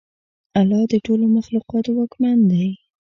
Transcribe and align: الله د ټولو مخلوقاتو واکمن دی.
الله 0.59 0.83
د 0.91 0.93
ټولو 1.05 1.25
مخلوقاتو 1.35 1.89
واکمن 1.97 2.37
دی. 2.51 2.67